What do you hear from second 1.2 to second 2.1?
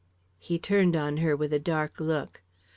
with a dark